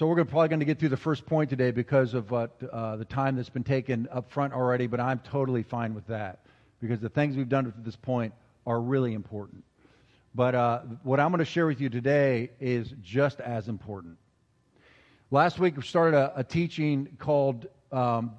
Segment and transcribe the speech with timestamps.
[0.00, 2.46] So we're probably going to get through the first point today because of uh,
[2.96, 6.38] the time that's been taken up front already, but I'm totally fine with that
[6.80, 8.32] because the things we've done to this point
[8.66, 9.62] are really important.
[10.34, 14.16] But uh, what I'm going to share with you today is just as important.
[15.30, 18.32] Last week we started a, a teaching called um,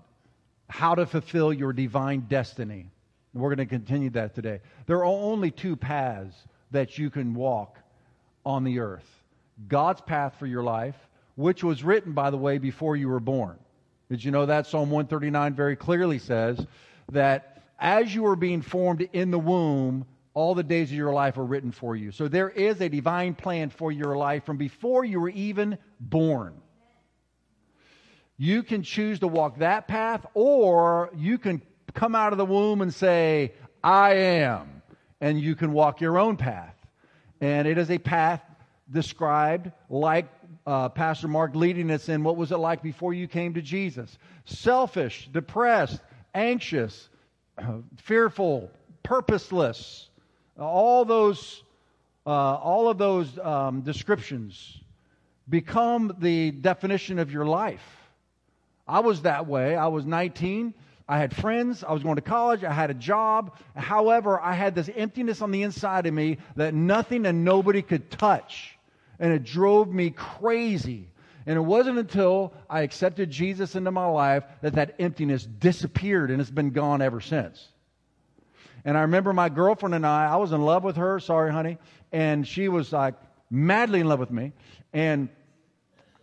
[0.67, 2.89] How to Fulfill Your Divine Destiny.
[3.33, 4.61] And we're going to continue that today.
[4.87, 6.35] There are only two paths
[6.71, 7.77] that you can walk
[8.47, 9.05] on the earth
[9.67, 10.95] God's path for your life
[11.41, 13.57] which was written, by the way, before you were born.
[14.09, 14.67] Did you know that?
[14.67, 16.65] Psalm 139 very clearly says
[17.11, 21.37] that as you were being formed in the womb, all the days of your life
[21.37, 22.11] are written for you.
[22.11, 26.53] So there is a divine plan for your life from before you were even born.
[28.37, 31.61] You can choose to walk that path, or you can
[31.93, 33.53] come out of the womb and say,
[33.83, 34.81] I am.
[35.19, 36.75] And you can walk your own path.
[37.39, 38.41] And it is a path
[38.89, 40.27] described like
[40.65, 44.17] uh, Pastor Mark leading us in what was it like before you came to Jesus?
[44.45, 45.99] Selfish, depressed,
[46.33, 47.09] anxious,
[47.97, 48.69] fearful,
[49.03, 50.09] purposeless.
[50.59, 51.63] All those,
[52.25, 54.79] uh, all of those um, descriptions
[55.49, 57.83] become the definition of your life.
[58.87, 59.75] I was that way.
[59.75, 60.73] I was 19.
[61.07, 61.83] I had friends.
[61.83, 62.63] I was going to college.
[62.63, 63.57] I had a job.
[63.75, 68.11] However, I had this emptiness on the inside of me that nothing and nobody could
[68.11, 68.77] touch
[69.21, 71.07] and it drove me crazy.
[71.45, 76.41] And it wasn't until I accepted Jesus into my life that that emptiness disappeared and
[76.41, 77.65] it's been gone ever since.
[78.83, 81.77] And I remember my girlfriend and I, I was in love with her, sorry, honey,
[82.11, 83.15] and she was like
[83.49, 84.53] madly in love with me.
[84.91, 85.29] And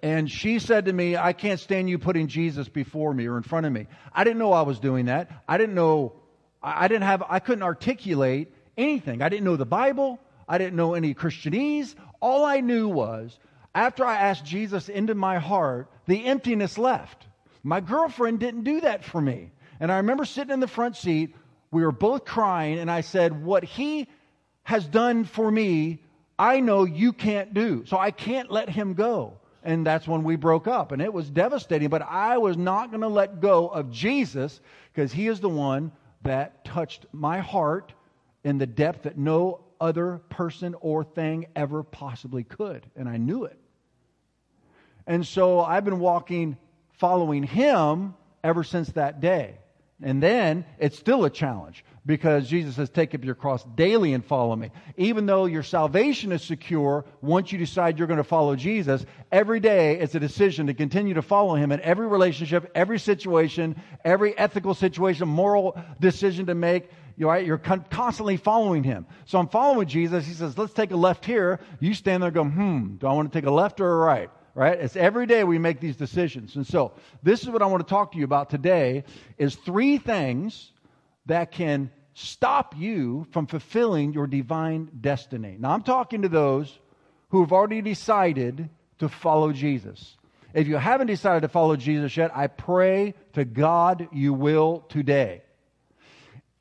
[0.00, 3.42] and she said to me, I can't stand you putting Jesus before me or in
[3.42, 3.88] front of me.
[4.12, 5.42] I didn't know I was doing that.
[5.48, 6.12] I didn't know,
[6.62, 9.22] I didn't have, I couldn't articulate anything.
[9.22, 10.20] I didn't know the Bible.
[10.48, 11.96] I didn't know any Christianese.
[12.20, 13.38] All I knew was
[13.74, 17.27] after I asked Jesus into my heart, the emptiness left.
[17.62, 19.53] My girlfriend didn't do that for me.
[19.81, 21.34] And I remember sitting in the front seat,
[21.70, 24.09] we were both crying, and I said, What he
[24.65, 26.03] has done for me,
[26.38, 27.84] I know you can't do.
[27.87, 29.38] So I can't let him go.
[29.62, 30.93] And that's when we broke up.
[30.93, 34.60] And it was devastating, but I was not going to let go of Jesus
[34.93, 37.93] because he is the one that touched my heart
[38.44, 42.84] in the depth that no other person or thing ever possibly could.
[42.97, 43.59] And I knew it.
[45.06, 46.56] And so I've been walking,
[46.93, 49.59] following him ever since that day.
[50.03, 54.25] And then it's still a challenge because Jesus says, Take up your cross daily and
[54.25, 54.71] follow me.
[54.97, 59.59] Even though your salvation is secure, once you decide you're going to follow Jesus, every
[59.59, 63.75] day it's a decision to continue to follow him in every relationship, every situation,
[64.05, 69.05] every ethical situation, moral decision to make you're, right, you're con- constantly following him.
[69.25, 70.25] So I'm following Jesus.
[70.25, 71.59] He says, let's take a left here.
[71.81, 73.97] You stand there and go, hmm, do I want to take a left or a
[73.97, 74.31] right?
[74.55, 74.79] Right?
[74.79, 76.55] It's every day we make these decisions.
[76.55, 76.93] And so
[77.25, 79.03] this is what I want to talk to you about today
[79.37, 80.71] is three things
[81.27, 85.56] that can stop you from fulfilling your divine destiny.
[85.59, 86.79] Now I'm talking to those
[87.31, 90.17] who have already decided to follow Jesus.
[90.55, 95.43] If you haven't decided to follow Jesus yet, I pray to God you will today.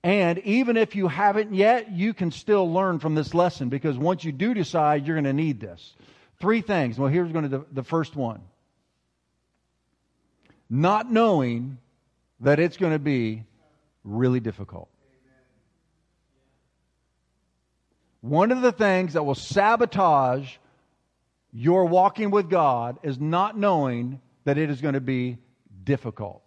[0.04, 4.24] And even if you haven't yet, you can still learn from this lesson because once
[4.24, 5.96] you do decide, you're going to need this.
[6.40, 7.00] Three things.
[7.00, 8.42] Well, here's going to the, the first one.
[10.70, 11.78] Not knowing
[12.42, 13.44] that it's going to be
[14.04, 14.90] really difficult.
[18.22, 20.58] One of the things that will sabotage
[21.54, 25.38] your walking with God is not knowing that it is going to be
[25.84, 26.44] difficult.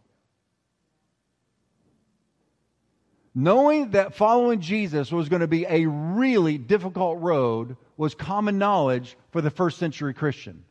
[3.34, 9.16] Knowing that following Jesus was going to be a really difficult road was common knowledge
[9.30, 10.64] for the first century Christian.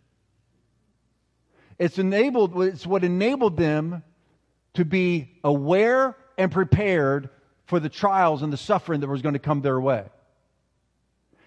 [1.77, 4.03] It's enabled, it's what enabled them
[4.73, 7.29] to be aware and prepared
[7.65, 10.05] for the trials and the suffering that was going to come their way.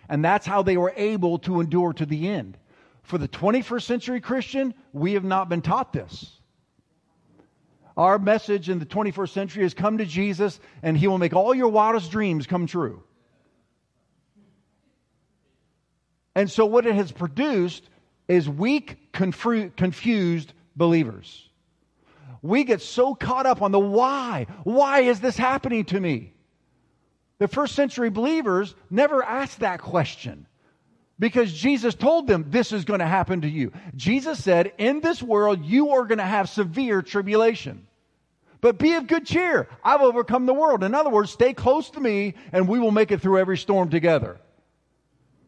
[0.09, 2.57] And that's how they were able to endure to the end.
[3.03, 6.39] For the 21st century Christian, we have not been taught this.
[7.97, 11.55] Our message in the 21st century is come to Jesus and he will make all
[11.55, 13.03] your wildest dreams come true.
[16.35, 17.89] And so, what it has produced
[18.27, 21.49] is weak, confused believers.
[22.41, 24.47] We get so caught up on the why.
[24.65, 26.33] Why is this happening to me?
[27.39, 30.47] The first century believers never asked that question
[31.23, 33.71] because Jesus told them this is going to happen to you.
[33.95, 37.87] Jesus said, In this world, you are going to have severe tribulation.
[38.61, 39.69] But be of good cheer.
[39.85, 40.83] I've overcome the world.
[40.83, 43.89] In other words, stay close to me and we will make it through every storm
[43.89, 44.41] together.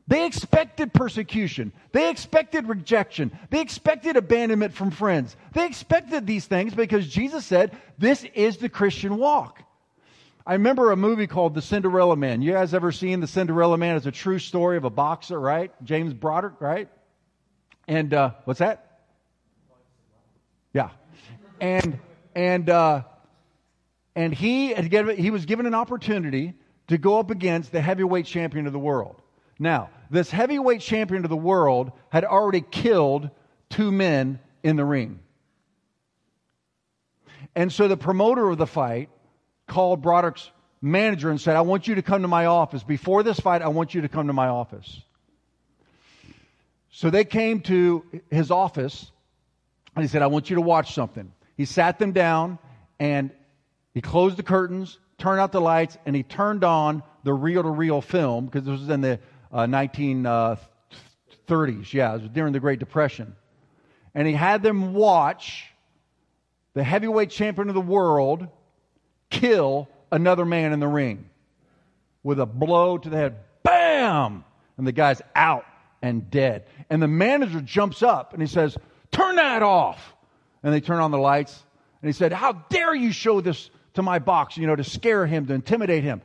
[0.06, 1.73] They expected persecution.
[1.91, 3.37] They expected rejection.
[3.50, 5.35] They expected abandonment from friends.
[5.55, 9.61] They expected these things because Jesus said, This is the Christian walk.
[10.46, 12.43] I remember a movie called The Cinderella Man.
[12.43, 13.96] You guys ever seen The Cinderella Man?
[13.96, 15.73] It's a true story of a boxer, right?
[15.82, 16.91] James Braddock, right?
[17.88, 19.00] And uh, what's that?
[20.75, 20.91] Yeah.
[21.62, 21.99] And
[22.35, 23.05] and uh,
[24.14, 26.52] and he had given, he was given an opportunity
[26.88, 29.23] to go up against the heavyweight champion of the world.
[29.58, 33.31] Now, this heavyweight champion of the world had already killed
[33.70, 35.20] two men in the ring.
[37.55, 39.08] And so the promoter of the fight
[39.66, 40.50] called Braddock's
[40.81, 42.82] manager and said, I want you to come to my office.
[42.82, 45.00] Before this fight, I want you to come to my office.
[46.90, 49.11] So they came to his office
[49.96, 51.32] and he said, I want you to watch something.
[51.56, 52.58] He sat them down
[52.99, 53.31] and
[53.94, 57.70] he closed the curtains, turned out the lights, and he turned on the reel to
[57.70, 59.19] reel film because this was in the
[59.52, 61.93] uh, 1930s.
[61.93, 63.34] Yeah, it was during the Great Depression.
[64.14, 65.66] And he had them watch
[66.75, 68.49] the heavyweight champion of the world
[69.40, 71.28] kill another man in the ring
[72.22, 73.36] with a blow to the head.
[73.62, 74.44] Bam!
[74.76, 75.64] And the guy's out
[76.02, 76.66] and dead.
[76.90, 78.76] And the manager jumps up and he says,
[79.10, 80.14] Turn that off.
[80.62, 81.62] And they turn on the lights.
[82.02, 85.26] And he said, How dare you show this to my box, you know, to scare
[85.26, 86.20] him, to intimidate him.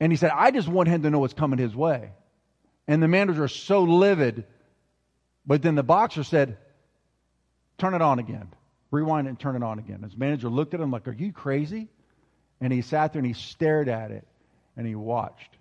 [0.00, 2.10] And he said, I just want him to know what's coming his way.
[2.86, 4.44] And the manager is so livid.
[5.46, 6.56] But then the boxer said,
[7.76, 8.48] Turn it on again.
[8.90, 10.02] Rewind it and turn it on again.
[10.02, 11.88] His manager looked at him like, Are you crazy?
[12.60, 14.26] And he sat there and he stared at it
[14.76, 15.56] and he watched.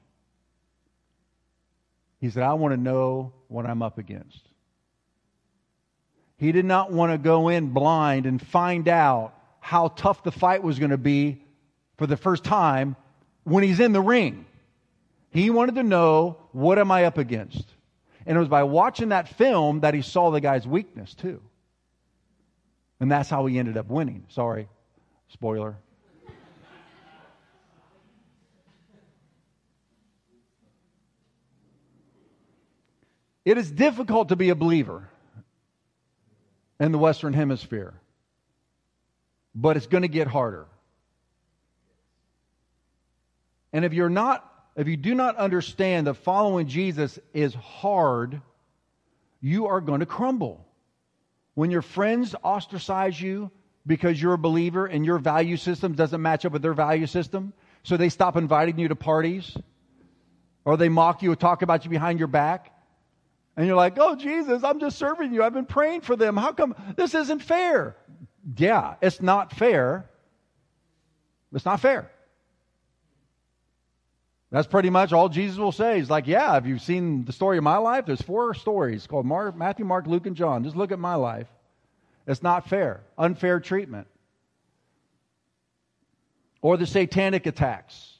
[2.20, 4.42] He said, I want to know what I'm up against.
[6.38, 10.64] He did not want to go in blind and find out how tough the fight
[10.64, 11.42] was going to be
[11.98, 12.96] for the first time
[13.44, 14.46] when he's in the ring.
[15.32, 17.66] He wanted to know, what am I up against?
[18.26, 21.42] And it was by watching that film that he saw the guy's weakness, too.
[23.00, 24.26] And that's how he ended up winning.
[24.30, 24.68] Sorry,
[25.30, 25.78] spoiler.
[33.46, 35.08] It is difficult to be a believer
[36.82, 37.94] in the Western Hemisphere,
[39.56, 40.66] but it's going to get harder.
[43.72, 44.44] And if you're not,
[44.76, 48.42] if you do not understand that following Jesus is hard,
[49.40, 50.67] you are going to crumble.
[51.58, 53.50] When your friends ostracize you
[53.88, 57.52] because you're a believer and your value system doesn't match up with their value system,
[57.82, 59.58] so they stop inviting you to parties,
[60.66, 62.72] or they mock you or talk about you behind your back,
[63.56, 65.42] and you're like, oh, Jesus, I'm just serving you.
[65.42, 66.38] I've been praying for them.
[66.38, 67.98] How come this isn't fair?
[68.56, 70.12] Yeah, it's not fair.
[71.56, 72.12] It's not fair.
[74.50, 76.00] That's pretty much all Jesus will say.
[76.00, 78.06] He's like, Yeah, have you seen the story of my life?
[78.06, 80.64] There's four stories called Mark, Matthew, Mark, Luke, and John.
[80.64, 81.48] Just look at my life.
[82.26, 83.02] It's not fair.
[83.18, 84.08] Unfair treatment.
[86.62, 88.14] Or the satanic attacks.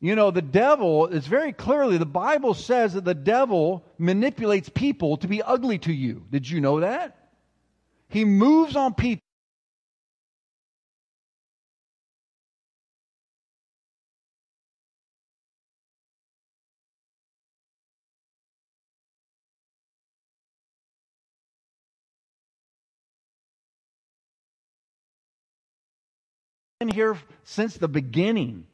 [0.00, 5.18] You know, the devil it's very clearly, the Bible says that the devil manipulates people
[5.18, 6.24] to be ugly to you.
[6.30, 7.16] Did you know that?
[8.08, 9.22] He moves on people
[26.80, 28.66] been here since the beginning.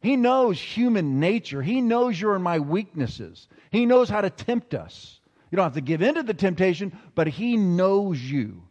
[0.00, 1.60] He knows human nature.
[1.60, 3.48] He knows you're in my weaknesses.
[3.70, 5.20] He knows how to tempt us.
[5.50, 8.62] You don't have to give in to the temptation, but He knows you.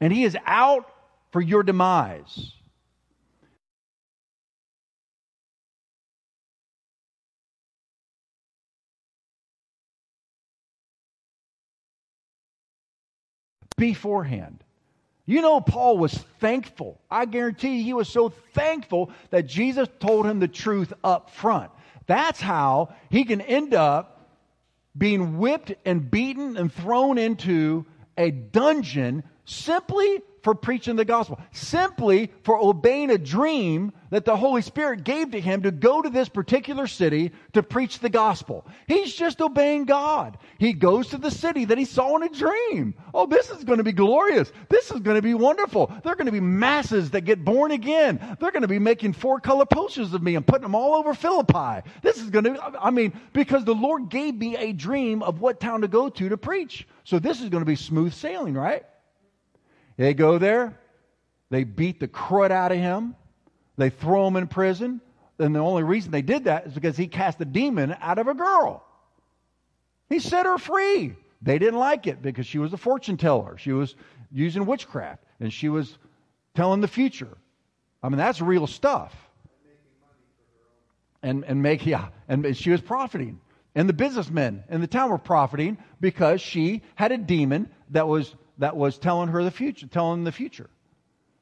[0.00, 0.90] And He is out
[1.32, 2.52] for your demise.
[13.76, 14.63] Beforehand.
[15.26, 17.00] You know, Paul was thankful.
[17.10, 21.70] I guarantee he was so thankful that Jesus told him the truth up front.
[22.06, 24.28] That's how he can end up
[24.96, 27.86] being whipped and beaten and thrown into
[28.18, 34.60] a dungeon simply for preaching the gospel, simply for obeying a dream that the Holy
[34.60, 38.66] Spirit gave to him to go to this particular city to preach the gospel.
[38.86, 40.36] He's just obeying God.
[40.58, 42.94] He goes to the city that he saw in a dream.
[43.14, 44.52] Oh, this is going to be glorious.
[44.68, 45.86] This is going to be wonderful.
[46.04, 48.20] There are going to be masses that get born again.
[48.38, 51.14] They're going to be making four color posters of me and putting them all over
[51.14, 51.88] Philippi.
[52.02, 55.58] This is going to, I mean, because the Lord gave me a dream of what
[55.58, 56.86] town to go to to preach.
[57.04, 58.84] So this is going to be smooth sailing, right?
[59.96, 60.78] They go there,
[61.50, 63.14] they beat the crud out of him,
[63.76, 65.00] they throw him in prison.
[65.38, 68.28] And the only reason they did that is because he cast a demon out of
[68.28, 68.84] a girl.
[70.08, 71.16] He set her free.
[71.42, 73.58] They didn't like it because she was a fortune teller.
[73.58, 73.96] She was
[74.30, 75.98] using witchcraft and she was
[76.54, 77.36] telling the future.
[78.02, 79.12] I mean, that's real stuff.
[81.22, 83.40] And, and make, yeah, and she was profiting.
[83.74, 88.34] And the businessmen in the town were profiting because she had a demon that was,
[88.58, 90.70] that was telling her the future, telling the future.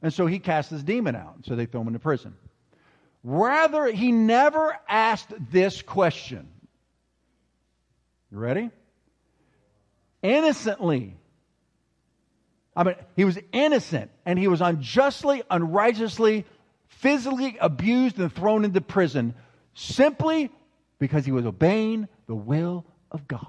[0.02, 1.38] And so he cast this demon out.
[1.44, 2.34] So they throw him into prison.
[3.24, 6.48] Rather, he never asked this question.
[8.32, 8.70] You ready?
[10.22, 11.16] Innocently.
[12.74, 16.46] I mean, he was innocent and he was unjustly, unrighteously,
[16.88, 19.34] physically abused and thrown into prison
[19.74, 20.50] simply
[20.98, 23.46] because he was obeying the will of God.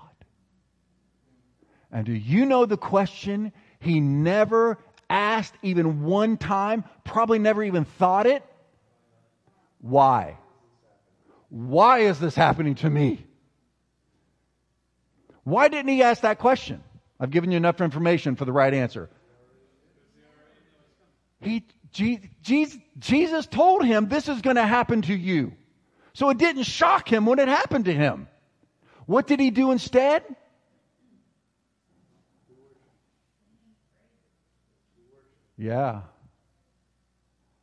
[1.93, 7.85] And do you know the question he never asked even one time, probably never even
[7.85, 8.43] thought it?
[9.79, 10.37] Why?
[11.49, 13.23] Why is this happening to me?
[15.43, 16.83] Why didn't he ask that question?
[17.19, 19.09] I've given you enough information for the right answer.
[21.41, 25.53] He, Jesus, Jesus told him this is going to happen to you.
[26.13, 28.27] So it didn't shock him when it happened to him.
[29.05, 30.23] What did he do instead?
[35.57, 36.01] Yeah.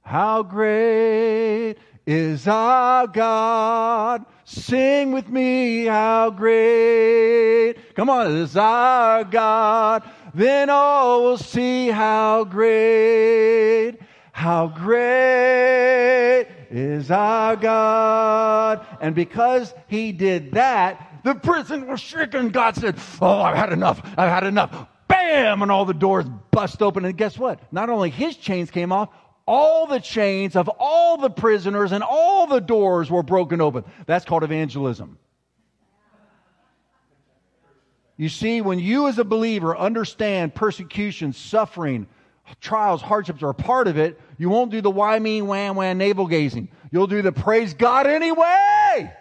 [0.03, 4.25] How great is our God.
[4.45, 7.75] Sing with me, how great.
[7.95, 10.03] Come on, is our God.
[10.35, 13.99] Then all will see how great,
[14.33, 18.87] how great is our God.
[19.01, 22.49] And because he did that, the prison was shaken.
[22.49, 24.03] God said, Oh, I've had enough.
[24.17, 24.89] I've had enough.
[25.11, 25.61] Bam!
[25.63, 27.05] And all the doors bust open.
[27.05, 27.61] And guess what?
[27.73, 29.11] Not only his chains came off,
[29.47, 33.85] all the chains of all the prisoners and all the doors were broken open.
[34.07, 35.19] That's called evangelism.
[38.17, 42.07] You see, when you as a believer understand persecution, suffering,
[42.61, 45.99] trials, hardships are a part of it, you won't do the why me, wham, wham,
[45.99, 46.69] navel gazing.
[46.93, 49.13] You'll do the praise God anyway.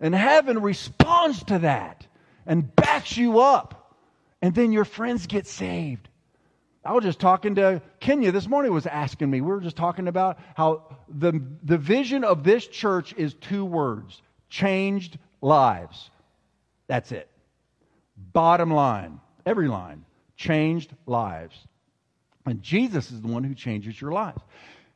[0.00, 2.06] And heaven responds to that
[2.46, 3.77] and backs you up.
[4.40, 6.08] And then your friends get saved.
[6.84, 9.40] I was just talking to Kenya this morning was asking me.
[9.40, 14.22] We were just talking about how the, the vision of this church is two words
[14.48, 16.10] changed lives.
[16.86, 17.28] That's it.
[18.32, 20.04] Bottom line, every line,
[20.36, 21.56] changed lives.
[22.46, 24.40] And Jesus is the one who changes your lives.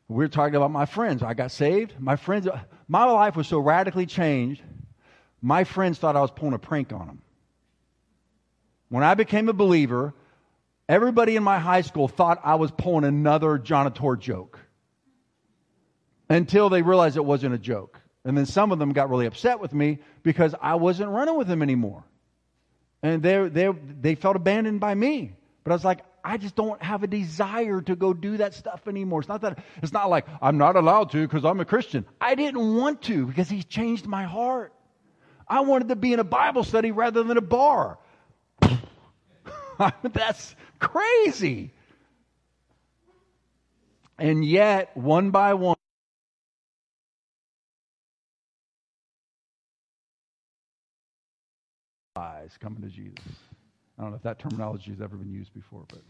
[0.08, 1.22] We are talking about my friends.
[1.22, 1.94] I got saved.
[1.98, 2.48] My friends,
[2.88, 4.62] my life was so radically changed,
[5.40, 7.21] my friends thought I was pulling a prank on them.
[8.92, 10.14] When I became a believer,
[10.92, 14.58] Everybody in my high school thought I was pulling another Jonator joke
[16.28, 17.98] until they realized it wasn't a joke.
[18.26, 21.48] And then some of them got really upset with me because I wasn't running with
[21.48, 22.04] them anymore.
[23.02, 23.70] And they, they,
[24.00, 25.32] they felt abandoned by me.
[25.64, 28.86] But I was like, I just don't have a desire to go do that stuff
[28.86, 29.20] anymore.
[29.20, 32.04] It's not that, it's not like I'm not allowed to because I'm a Christian.
[32.20, 34.74] I didn't want to because He changed my heart.
[35.48, 37.98] I wanted to be in a Bible study rather than a bar.
[40.12, 41.72] That's crazy.
[44.18, 45.76] And yet, one by one,
[52.16, 53.18] eyes coming to Jesus.
[53.98, 56.02] I don't know if that terminology has ever been used before, but.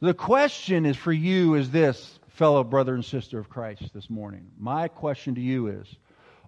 [0.00, 4.52] The question is for you is this, fellow brother and sister of Christ this morning.
[4.56, 5.92] My question to you is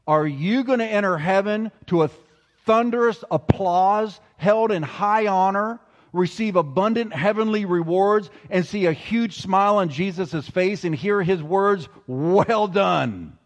[0.07, 2.11] Are you going to enter heaven to a
[2.71, 5.81] thunderous applause, held in high honor,
[6.13, 11.43] receive abundant heavenly rewards, and see a huge smile on Jesus' face and hear his
[11.43, 13.37] words, Well done?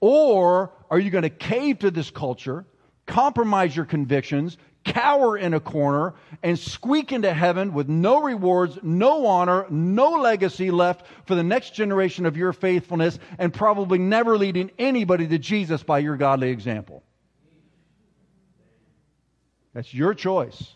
[0.00, 2.64] Or are you going to cave to this culture,
[3.04, 9.26] compromise your convictions, cower in a corner, and squeak into heaven with no rewards, no
[9.26, 14.70] honor, no legacy left for the next generation of your faithfulness, and probably never leading
[14.78, 17.02] anybody to Jesus by your godly example?
[19.74, 20.72] That's your choice.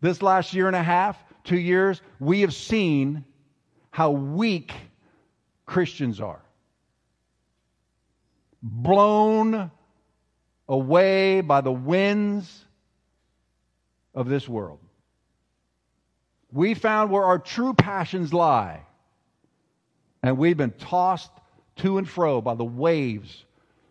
[0.00, 3.24] This last year and a half, two years, we have seen
[3.90, 4.74] how weak
[5.64, 6.42] Christians are.
[8.62, 9.70] Blown
[10.68, 12.64] away by the winds
[14.14, 14.80] of this world.
[16.52, 18.82] We found where our true passions lie,
[20.22, 21.30] and we've been tossed
[21.76, 23.45] to and fro by the waves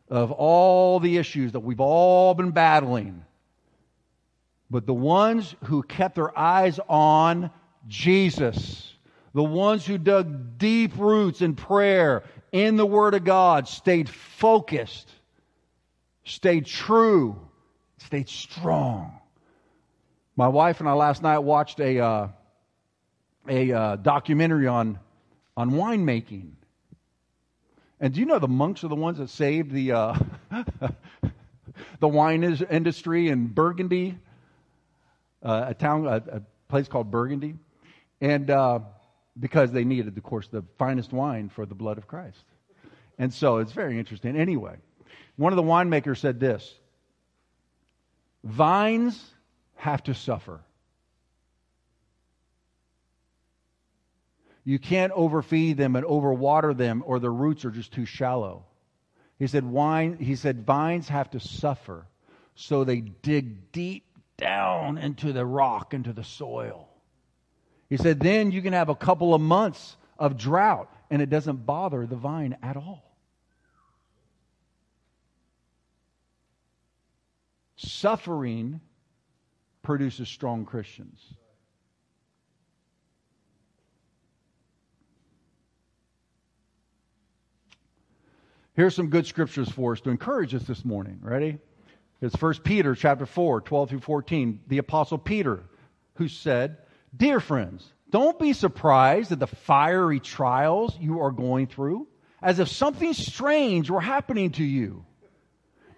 [0.09, 3.23] of all the issues that we've all been battling.
[4.69, 7.51] But the ones who kept their eyes on
[7.87, 8.93] Jesus,
[9.33, 15.09] the ones who dug deep roots in prayer, in the Word of God, stayed focused,
[16.23, 17.39] stayed true,
[17.97, 19.19] stayed strong.
[20.35, 22.27] My wife and I last night watched a, uh,
[23.47, 24.99] a uh, documentary on,
[25.55, 26.51] on winemaking.
[27.99, 30.19] And do you know the monks are the ones that saved the, uh,
[31.99, 34.17] the wine industry in Burgundy,
[35.41, 37.55] uh, a town, a, a, place called Burgundy?
[38.19, 38.79] And uh,
[39.39, 42.43] because they needed, of course, the finest wine for the blood of Christ.
[43.17, 44.35] And so it's very interesting.
[44.35, 44.75] Anyway,
[45.37, 46.73] one of the winemakers said this
[48.43, 49.31] Vines
[49.75, 50.61] have to suffer.
[54.65, 58.65] You can't overfeed them and overwater them, or the roots are just too shallow.
[59.37, 62.07] He said, wine, he said, vines have to suffer,
[62.55, 64.05] so they dig deep
[64.37, 66.89] down into the rock, into the soil.
[67.89, 71.65] He said, then you can have a couple of months of drought, and it doesn't
[71.65, 73.03] bother the vine at all.
[77.75, 78.81] Suffering
[79.83, 81.21] produces strong Christians.
[88.75, 91.19] Here's some good scriptures for us to encourage us this morning.
[91.21, 91.57] Ready?
[92.21, 94.59] It's 1 Peter chapter 4, 12 through 14.
[94.67, 95.63] The apostle Peter,
[96.15, 96.77] who said,
[97.15, 102.07] Dear friends, don't be surprised at the fiery trials you are going through,
[102.41, 105.05] as if something strange were happening to you.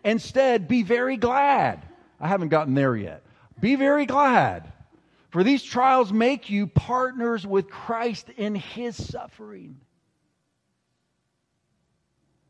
[0.04, 1.82] Instead, be very glad.
[2.20, 3.24] I haven't gotten there yet.
[3.60, 4.72] Be very glad,
[5.32, 9.80] for these trials make you partners with Christ in his suffering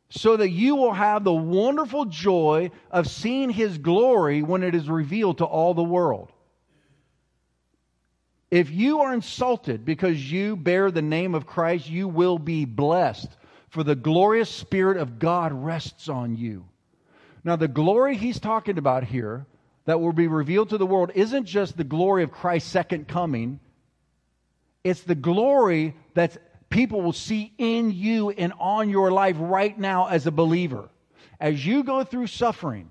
[0.10, 4.90] so that you will have the wonderful joy of seeing his glory when it is
[4.90, 6.32] revealed to all the world.
[8.50, 13.28] If you are insulted because you bear the name of Christ, you will be blessed,
[13.70, 16.66] for the glorious Spirit of God rests on you.
[17.44, 19.46] Now, the glory he's talking about here
[19.86, 23.60] that will be revealed to the world isn't just the glory of Christ's second coming,
[24.84, 26.38] it's the glory that's
[26.70, 30.90] people will see in you and on your life right now as a believer.
[31.40, 32.90] As you go through suffering,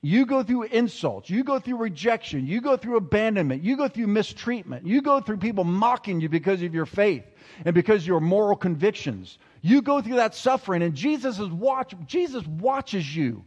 [0.00, 4.06] you go through insults, you go through rejection, you go through abandonment, you go through
[4.06, 7.24] mistreatment, you go through people mocking you because of your faith
[7.64, 9.38] and because of your moral convictions.
[9.60, 13.44] You go through that suffering, and Jesus is watch Jesus watches you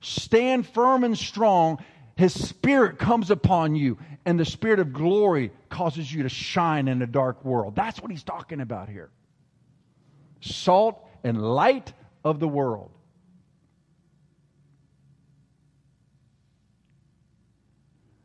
[0.00, 1.82] stand firm and strong.
[2.16, 7.02] His spirit comes upon you, and the spirit of glory causes you to shine in
[7.02, 7.76] a dark world.
[7.76, 9.10] That's what he's talking about here.
[10.40, 11.92] Salt and light
[12.24, 12.90] of the world.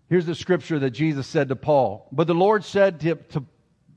[0.10, 2.08] Here's the scripture that Jesus said to Paul.
[2.12, 3.46] But the Lord said to, to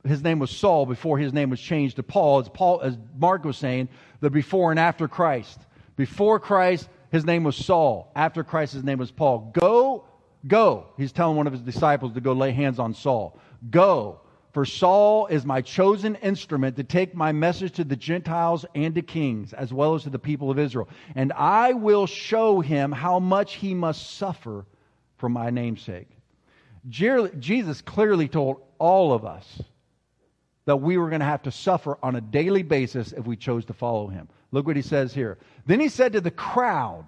[0.04, 2.40] his name was Saul before his name was changed to Paul.
[2.40, 3.88] As Paul, as Mark was saying,
[4.20, 5.58] the before and after Christ.
[5.96, 8.12] Before Christ, his name was Saul.
[8.14, 9.52] After Christ, his name was Paul.
[9.54, 10.04] Go
[10.46, 10.86] Go.
[10.96, 13.38] He's telling one of his disciples to go lay hands on Saul.
[13.70, 14.20] Go.
[14.52, 19.02] For Saul is my chosen instrument to take my message to the Gentiles and to
[19.02, 20.88] kings, as well as to the people of Israel.
[21.14, 24.66] And I will show him how much he must suffer
[25.16, 26.08] for my namesake.
[26.88, 29.62] Jesus clearly told all of us
[30.64, 33.64] that we were going to have to suffer on a daily basis if we chose
[33.66, 34.28] to follow him.
[34.50, 35.38] Look what he says here.
[35.64, 37.06] Then he said to the crowd,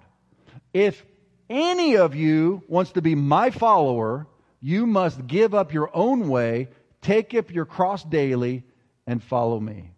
[0.73, 1.05] If
[1.49, 4.27] any of you wants to be my follower,
[4.61, 6.69] you must give up your own way,
[7.01, 8.63] take up your cross daily,
[9.05, 9.91] and follow me.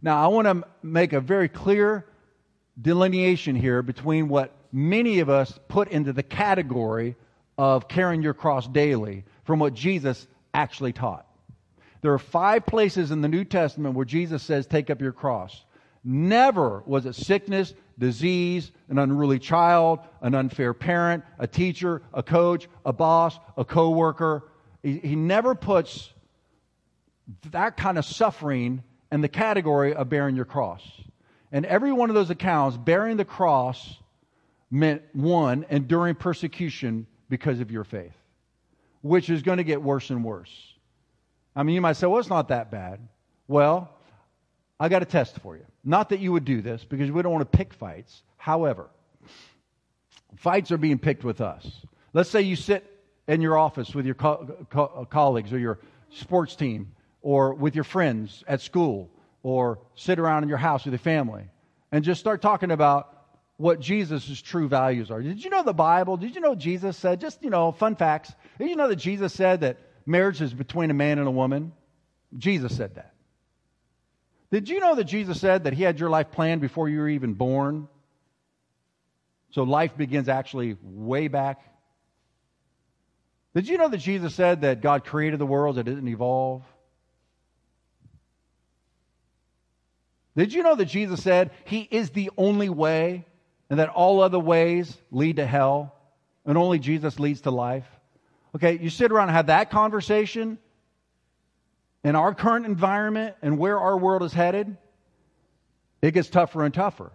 [0.00, 2.06] Now, I want to make a very clear
[2.80, 7.16] delineation here between what many of us put into the category
[7.56, 11.26] of carrying your cross daily from what Jesus actually taught.
[12.00, 15.64] There are five places in the New Testament where Jesus says, Take up your cross.
[16.04, 22.68] Never was it sickness, disease, an unruly child, an unfair parent, a teacher, a coach,
[22.86, 24.44] a boss, a coworker.
[24.82, 26.12] He, he never puts
[27.50, 30.82] that kind of suffering in the category of bearing your cross.
[31.50, 33.96] And every one of those accounts, bearing the cross
[34.70, 38.16] meant one, enduring persecution because of your faith,
[39.02, 40.74] which is going to get worse and worse.
[41.56, 43.00] I mean, you might say, well, it's not that bad.
[43.48, 43.90] Well,
[44.78, 45.64] I got a test for you.
[45.88, 48.22] Not that you would do this because we don't want to pick fights.
[48.36, 48.90] However,
[50.36, 51.66] fights are being picked with us.
[52.12, 52.84] Let's say you sit
[53.26, 55.78] in your office with your co- co- uh, colleagues or your
[56.10, 59.08] sports team or with your friends at school
[59.42, 61.44] or sit around in your house with your family
[61.90, 63.14] and just start talking about
[63.56, 65.22] what Jesus' true values are.
[65.22, 66.18] Did you know the Bible?
[66.18, 68.30] Did you know Jesus said, just, you know, fun facts.
[68.58, 71.72] Did you know that Jesus said that marriage is between a man and a woman?
[72.36, 73.14] Jesus said that.
[74.50, 77.08] Did you know that Jesus said that he had your life planned before you were
[77.08, 77.88] even born?
[79.50, 81.60] So life begins actually way back.
[83.54, 86.62] Did you know that Jesus said that God created the world, it didn't evolve?
[90.36, 93.26] Did you know that Jesus said he is the only way
[93.68, 95.94] and that all other ways lead to hell
[96.46, 97.86] and only Jesus leads to life?
[98.54, 100.58] Okay, you sit around and have that conversation
[102.08, 104.74] in our current environment and where our world is headed,
[106.00, 107.12] it gets tougher and tougher.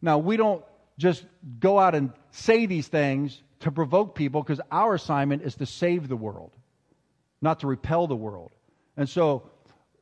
[0.00, 0.64] Now, we don't
[0.96, 1.26] just
[1.58, 6.06] go out and say these things to provoke people because our assignment is to save
[6.06, 6.52] the world,
[7.42, 8.52] not to repel the world.
[8.96, 9.50] And so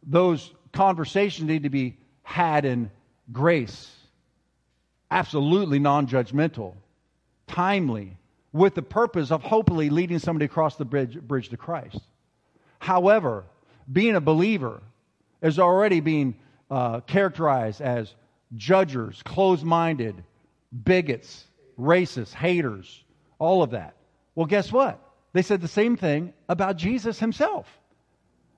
[0.02, 2.90] those conversations need to be had in
[3.32, 3.90] grace,
[5.10, 6.74] absolutely non judgmental,
[7.46, 8.18] timely,
[8.52, 12.00] with the purpose of hopefully leading somebody across the bridge, bridge to Christ.
[12.80, 13.46] However,
[13.90, 14.82] being a believer
[15.42, 16.36] is already being
[16.70, 18.14] uh, characterized as
[18.56, 20.24] judgers, closed minded,
[20.84, 21.44] bigots,
[21.78, 23.04] racists, haters,
[23.38, 23.94] all of that.
[24.34, 25.00] Well, guess what?
[25.32, 27.66] They said the same thing about Jesus himself.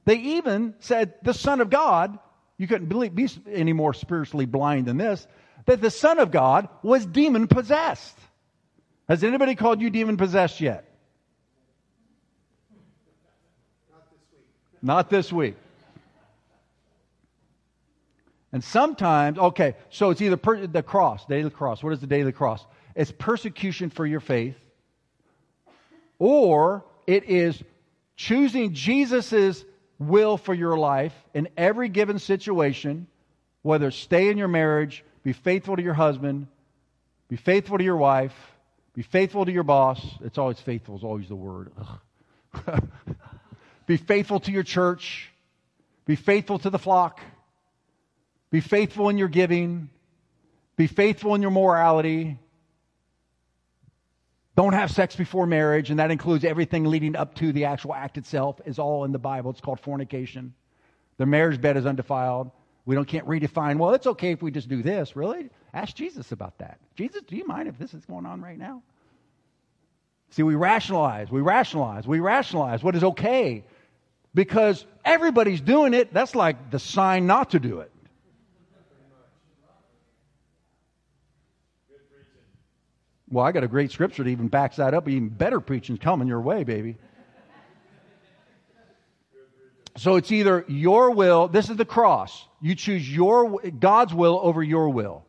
[0.05, 2.19] They even said the Son of God,
[2.59, 5.27] you couldn't be any more spiritually blind than this,
[5.67, 8.17] that the Son of God was demon possessed.
[9.09, 10.85] Has anybody called you demon possessed yet?
[13.91, 14.47] Not this week.
[14.83, 15.57] Not this week.
[18.53, 21.83] And sometimes, okay, so it's either per, the cross, daily cross.
[21.83, 22.65] What is the daily cross?
[22.95, 24.57] It's persecution for your faith,
[26.19, 27.62] or it is
[28.17, 29.65] choosing Jesus'
[29.99, 33.07] will for your life in every given situation,
[33.62, 36.47] whether stay in your marriage, be faithful to your husband,
[37.29, 38.35] be faithful to your wife,
[38.95, 40.01] be faithful to your boss.
[40.23, 41.73] It's always faithful, is always the word.
[43.87, 45.31] be faithful to your church,
[46.05, 47.20] be faithful to the flock
[48.51, 49.90] be faithful in your giving.
[50.77, 52.38] Be faithful in your morality.
[54.57, 58.16] Don't have sex before marriage, and that includes everything leading up to the actual act
[58.16, 59.51] itself, is all in the Bible.
[59.51, 60.55] It's called fornication.
[61.18, 62.51] The marriage bed is undefiled.
[62.87, 65.16] We don't can't redefine, well, it's okay if we just do this.
[65.16, 65.51] Really?
[65.75, 66.79] Ask Jesus about that.
[66.94, 68.83] Jesus, do you mind if this is going on right now?
[70.31, 73.64] See, we rationalize, we rationalize, we rationalize what is okay
[74.37, 76.12] because everybody's doing it.
[76.12, 77.90] That's like the sign not to do it.
[83.29, 85.09] Well, I got a great scripture that even backs that up.
[85.09, 86.96] Even better preaching's coming your way, baby.
[89.96, 92.46] So it's either your will, this is the cross.
[92.61, 95.26] You choose your God's will over your will.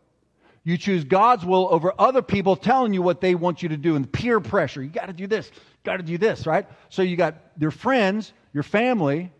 [0.67, 3.95] You choose God's will over other people telling you what they want you to do
[3.95, 4.83] and peer pressure.
[4.83, 5.49] You got to do this,
[5.85, 6.67] got to do this, right?
[6.89, 9.31] So you got your friends, your family,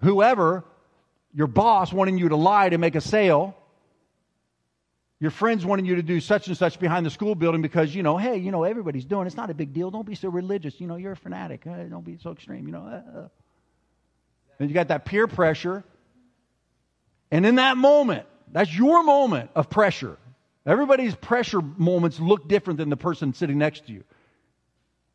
[0.00, 0.64] whoever,
[1.32, 3.56] your boss wanting you to lie to make a sale,
[5.20, 8.02] your friends wanting you to do such and such behind the school building because, you
[8.02, 9.28] know, hey, you know, everybody's doing it.
[9.28, 9.92] It's not a big deal.
[9.92, 10.80] Don't be so religious.
[10.80, 11.64] You know, you're a fanatic.
[11.64, 12.86] Uh, don't be so extreme, you know.
[12.86, 13.28] Uh, uh.
[14.58, 15.84] And you got that peer pressure.
[17.30, 20.16] And in that moment, that's your moment of pressure.
[20.66, 24.04] Everybody's pressure moments look different than the person sitting next to you.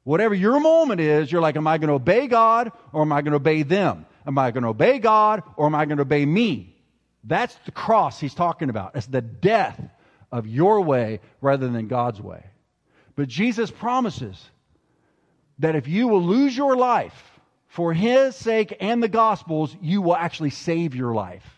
[0.04, 3.22] Whatever your moment is, you're like, am I going to obey God or am I
[3.22, 4.06] going to obey them?
[4.26, 6.76] Am I going to obey God or am I going to obey me?
[7.24, 8.96] That's the cross he's talking about.
[8.96, 9.82] It's the death
[10.32, 12.44] of your way rather than God's way.
[13.16, 14.44] But Jesus promises
[15.60, 20.16] that if you will lose your life for his sake and the gospel's, you will
[20.16, 21.55] actually save your life.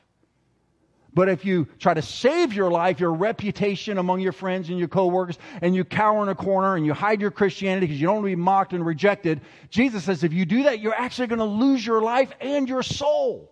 [1.17, 4.87] But if you try to save your life, your reputation among your friends and your
[4.87, 8.17] coworkers, and you cower in a corner and you hide your Christianity because you don't
[8.17, 11.39] want to be mocked and rejected, Jesus says if you do that, you're actually going
[11.39, 13.51] to lose your life and your soul.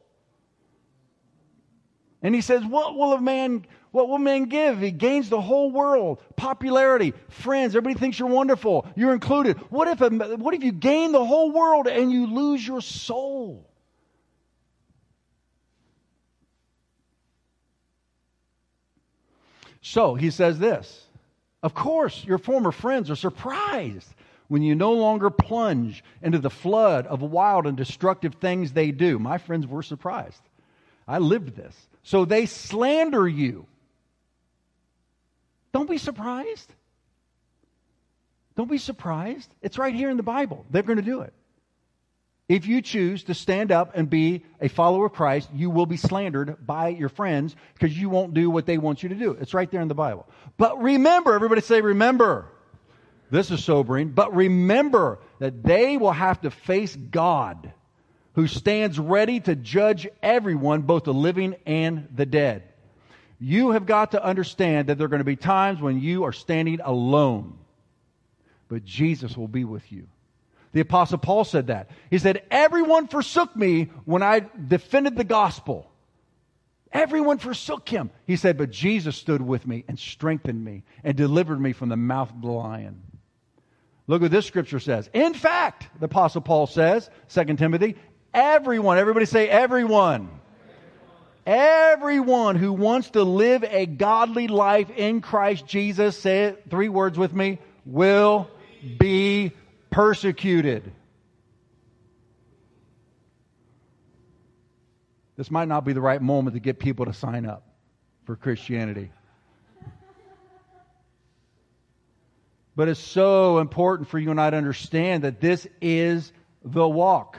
[2.21, 4.79] And he says, What will a man what will man give?
[4.79, 7.75] He gains the whole world, popularity, friends.
[7.75, 8.85] Everybody thinks you're wonderful.
[8.95, 9.57] You're included.
[9.71, 13.67] What if, a, what if you gain the whole world and you lose your soul?
[19.87, 21.05] So he says this
[21.61, 24.11] Of course, your former friends are surprised
[24.47, 29.19] when you no longer plunge into the flood of wild and destructive things they do.
[29.19, 30.41] My friends were surprised.
[31.07, 31.75] I lived this.
[32.01, 33.67] So they slander you
[35.71, 36.73] don't be surprised.
[38.55, 39.53] Don't be surprised.
[39.61, 40.65] It's right here in the Bible.
[40.71, 41.33] They're going to do it.
[42.47, 45.97] If you choose to stand up and be a follower of Christ, you will be
[45.97, 49.31] slandered by your friends because you won't do what they want you to do.
[49.31, 50.27] It's right there in the Bible.
[50.57, 52.47] But remember, everybody say, remember.
[53.31, 54.09] This is sobering.
[54.09, 57.73] But remember that they will have to face God
[58.33, 62.63] who stands ready to judge everyone, both the living and the dead.
[63.39, 66.33] You have got to understand that there are going to be times when you are
[66.33, 67.57] standing alone,
[68.67, 70.07] but Jesus will be with you.
[70.75, 71.89] The Apostle Paul said that.
[72.09, 75.89] He said, Everyone forsook me when I defended the gospel.
[76.91, 78.11] Everyone forsook him.
[78.27, 81.95] He said, But Jesus stood with me and strengthened me and delivered me from the
[81.95, 83.01] mouth of the lion.
[84.07, 85.09] Look what this scripture says.
[85.13, 87.95] In fact, the Apostle Paul says, 2 Timothy,
[88.33, 90.29] everyone, everybody say everyone.
[91.45, 97.17] Everyone who wants to live a godly life in Christ Jesus, say it three words
[97.17, 98.49] with me, will
[98.99, 99.53] be
[99.95, 100.91] persecuted.
[105.37, 107.63] This might not be the right moment to get people to sign up
[108.25, 109.09] for Christianity.
[112.75, 116.33] But it's so important for you and I to understand that this is
[116.65, 117.37] the walk.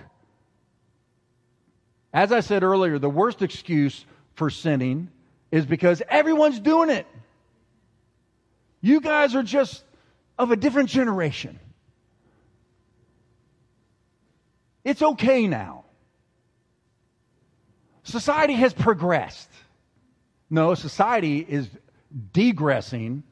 [2.10, 5.10] As I said earlier, the worst excuse for sinning
[5.50, 7.06] is because everyone's doing it.
[8.80, 9.84] You guys are just
[10.38, 11.60] of a different generation.
[14.86, 15.84] It's okay now.
[18.04, 19.50] Society has progressed.
[20.48, 21.68] No, society is
[22.32, 23.24] degressing,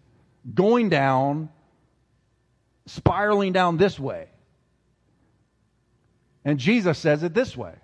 [0.53, 1.49] going down,
[2.87, 4.27] spiraling down this way.
[6.45, 7.75] And Jesus says it this way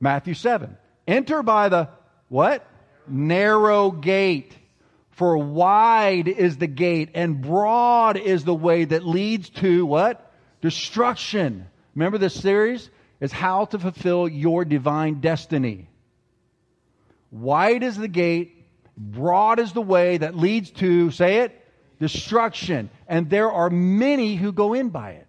[0.00, 0.76] Matthew 7.
[1.06, 1.88] Enter by the
[2.28, 2.66] what?
[3.06, 4.58] Narrow gate.
[5.10, 10.32] For wide is the gate and broad is the way that leads to what?
[10.60, 11.68] Destruction.
[11.94, 12.90] Remember this series?
[13.20, 15.88] Is how to fulfill your divine destiny.
[17.30, 21.64] Wide is the gate, broad is the way that leads to, say it,
[22.00, 22.90] destruction.
[23.06, 25.28] And there are many who go in by it.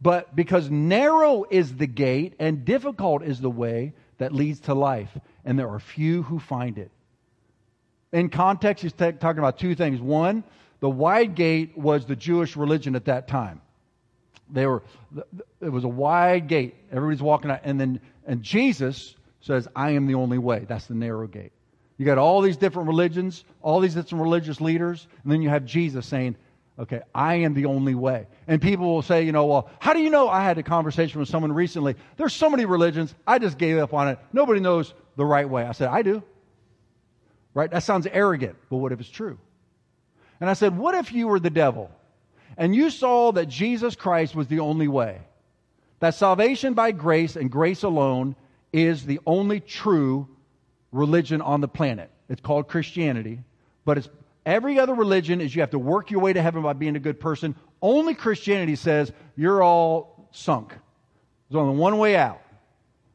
[0.00, 5.10] But because narrow is the gate and difficult is the way that leads to life,
[5.44, 6.90] and there are few who find it.
[8.12, 10.00] In context, he's t- talking about two things.
[10.00, 10.44] One,
[10.80, 13.60] the wide gate was the Jewish religion at that time.
[14.50, 14.82] They were,
[15.60, 16.74] it was a wide gate.
[16.92, 17.60] Everybody's walking out.
[17.64, 20.64] And then, and Jesus says, I am the only way.
[20.68, 21.52] That's the narrow gate.
[21.96, 25.64] You got all these different religions, all these different religious leaders, and then you have
[25.64, 26.36] Jesus saying,
[26.78, 28.28] Okay, I am the only way.
[28.46, 30.28] And people will say, you know, well, how do you know?
[30.28, 31.96] I had a conversation with someone recently.
[32.16, 33.14] There's so many religions.
[33.26, 34.18] I just gave up on it.
[34.32, 35.64] Nobody knows the right way.
[35.64, 36.22] I said, I do.
[37.52, 37.68] Right?
[37.68, 39.38] That sounds arrogant, but what if it's true?
[40.40, 41.90] And I said, what if you were the devil
[42.56, 45.18] and you saw that Jesus Christ was the only way?
[46.00, 48.36] That salvation by grace and grace alone
[48.72, 50.28] is the only true
[50.92, 52.10] religion on the planet.
[52.28, 53.40] It's called Christianity,
[53.84, 54.08] but it's
[54.46, 57.00] every other religion is you have to work your way to heaven by being a
[57.00, 57.56] good person.
[57.82, 60.74] Only Christianity says you're all sunk.
[61.48, 62.42] There's only one way out,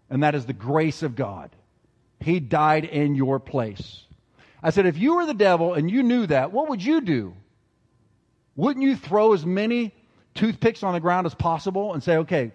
[0.09, 1.51] and that is the grace of God.
[2.19, 4.03] He died in your place.
[4.61, 7.35] I said, if you were the devil and you knew that, what would you do?
[8.55, 9.93] Wouldn't you throw as many
[10.35, 12.53] toothpicks on the ground as possible and say, okay,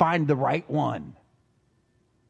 [0.00, 1.14] find the right one?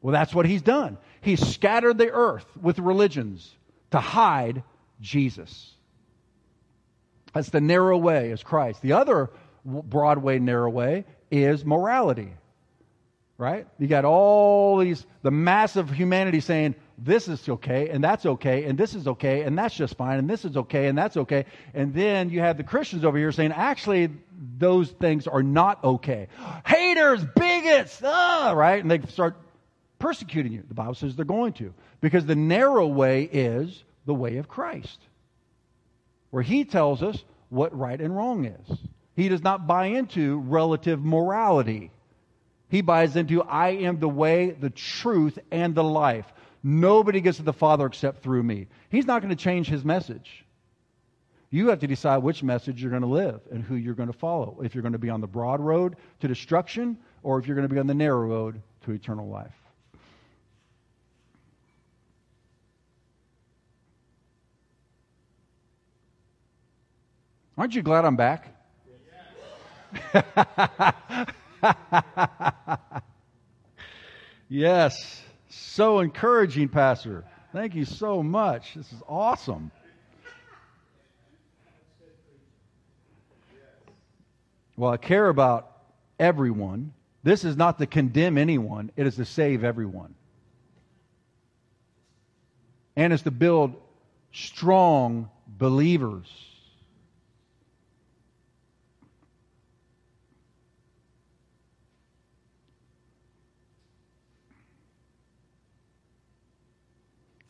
[0.01, 0.97] Well, that's what he's done.
[1.21, 3.49] He's scattered the earth with religions
[3.91, 4.63] to hide
[4.99, 5.71] Jesus.
[7.33, 8.81] That's the narrow way, is Christ.
[8.81, 9.29] The other
[9.63, 12.33] broad way, narrow way, is morality.
[13.37, 13.65] Right?
[13.79, 18.65] You got all these, the mass of humanity saying, this is okay, and that's okay,
[18.65, 21.45] and this is okay, and that's just fine, and this is okay, and that's okay.
[21.73, 24.09] And then you have the Christians over here saying, actually,
[24.57, 26.27] those things are not okay.
[26.65, 28.81] Haters, bigots, ah, right?
[28.81, 29.35] And they start
[29.97, 30.63] persecuting you.
[30.67, 31.73] The Bible says they're going to.
[32.01, 34.99] Because the narrow way is the way of Christ,
[36.29, 38.77] where he tells us what right and wrong is.
[39.15, 41.91] He does not buy into relative morality.
[42.69, 46.25] He buys into, I am the way, the truth, and the life.
[46.63, 48.67] Nobody gets to the Father except through me.
[48.89, 50.45] He's not going to change his message.
[51.49, 54.17] You have to decide which message you're going to live and who you're going to
[54.17, 54.61] follow.
[54.63, 57.67] If you're going to be on the broad road to destruction or if you're going
[57.67, 59.51] to be on the narrow road to eternal life.
[67.57, 68.55] Aren't you glad I'm back?
[74.49, 75.21] yes.
[75.51, 77.25] So encouraging, Pastor.
[77.51, 78.75] Thank you so much.
[78.75, 79.69] This is awesome.
[84.77, 85.69] Well, I care about
[86.17, 86.93] everyone.
[87.23, 90.15] This is not to condemn anyone, it is to save everyone.
[92.95, 93.75] And it's to build
[94.31, 96.27] strong believers.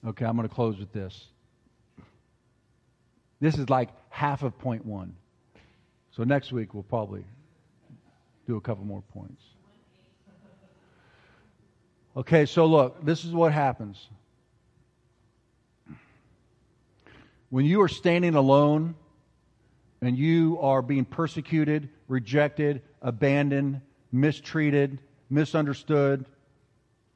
[0.05, 1.27] Okay, I'm going to close with this.
[3.39, 5.15] This is like half of point one.
[6.11, 7.23] So next week we'll probably
[8.47, 9.43] do a couple more points.
[12.17, 14.09] Okay, so look, this is what happens.
[17.49, 18.95] When you are standing alone
[20.01, 26.25] and you are being persecuted, rejected, abandoned, mistreated, misunderstood,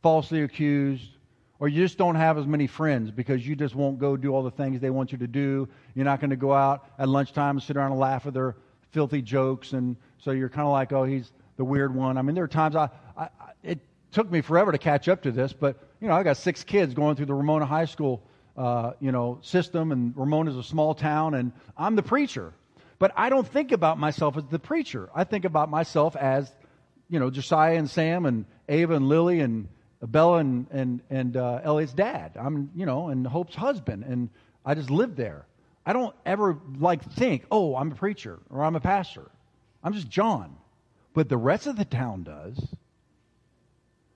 [0.01, 1.14] falsely accused,
[1.59, 4.43] or you just don't have as many friends because you just won't go do all
[4.43, 5.67] the things they want you to do.
[5.93, 8.55] You're not going to go out at lunchtime and sit around and laugh at their
[8.91, 12.17] filthy jokes, and so you're kind of like, oh, he's the weird one.
[12.17, 13.29] I mean, there are times I, I,
[13.63, 13.79] it
[14.11, 16.93] took me forever to catch up to this, but you know, I got six kids
[16.93, 18.23] going through the Ramona High School,
[18.57, 22.53] uh, you know, system, and Ramona's a small town, and I'm the preacher.
[22.99, 25.09] But I don't think about myself as the preacher.
[25.13, 26.49] I think about myself as,
[27.09, 29.67] you know, Josiah and Sam and Ava and Lily and
[30.01, 32.33] Bella and, and, and uh, Elliot's dad.
[32.35, 34.03] I'm, you know, and Hope's husband.
[34.03, 34.29] And
[34.65, 35.45] I just live there.
[35.85, 39.29] I don't ever like think, oh, I'm a preacher or I'm a pastor.
[39.83, 40.55] I'm just John.
[41.13, 42.59] But the rest of the town does.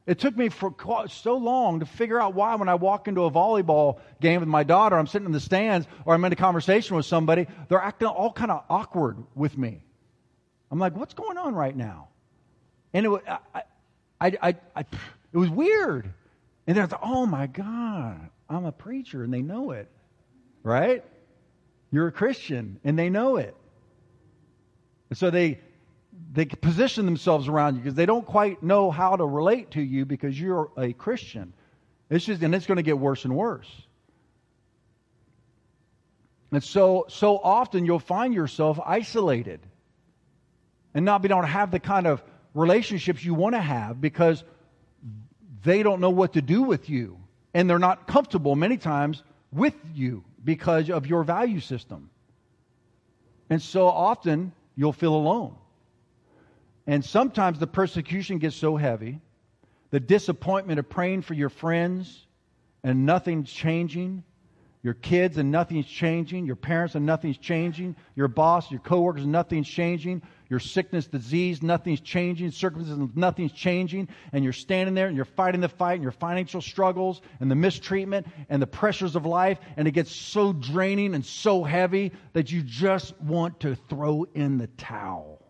[0.05, 0.73] It took me for
[1.07, 4.63] so long to figure out why when I walk into a volleyball game with my
[4.63, 8.07] daughter, I'm sitting in the stands or I'm in a conversation with somebody, they're acting
[8.07, 9.83] all kind of awkward with me.
[10.71, 12.07] I'm like, what's going on right now?
[12.91, 13.61] And it, I,
[14.19, 14.85] I, I, I
[15.33, 16.13] it was weird.
[16.67, 19.89] And they're like, oh my God, I'm a preacher, and they know it.
[20.63, 21.03] Right?
[21.91, 23.55] You're a Christian, and they know it.
[25.09, 25.59] And so they
[26.31, 30.05] they position themselves around you because they don't quite know how to relate to you
[30.05, 31.53] because you're a Christian.
[32.09, 33.69] It's just, and it's going to get worse and worse.
[36.51, 39.59] And so, so often you'll find yourself isolated
[40.93, 44.43] and not be able to have the kind of relationships you want to have because
[45.63, 47.19] they don't know what to do with you.
[47.53, 52.09] And they're not comfortable many times with you because of your value system.
[53.49, 55.55] And so often you'll feel alone.
[56.85, 59.19] And sometimes the persecution gets so heavy,
[59.91, 62.25] the disappointment of praying for your friends
[62.83, 64.23] and nothing's changing,
[64.81, 69.67] your kids and nothing's changing, your parents and nothing's changing, your boss, your coworkers, nothing's
[69.67, 75.25] changing, your sickness, disease, nothing's changing, circumstances, nothing's changing, and you're standing there and you're
[75.25, 79.59] fighting the fight and your financial struggles and the mistreatment and the pressures of life,
[79.75, 84.57] and it gets so draining and so heavy that you just want to throw in
[84.57, 85.45] the towel.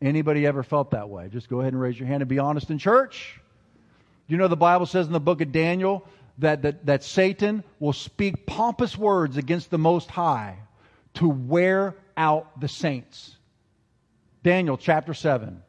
[0.00, 1.28] Anybody ever felt that way?
[1.28, 3.40] Just go ahead and raise your hand and be honest in church.
[4.26, 7.92] You know the Bible says in the book of Daniel that, that, that Satan will
[7.92, 10.58] speak pompous words against the Most High
[11.14, 13.36] to wear out the saints.
[14.42, 15.62] Daniel chapter 7.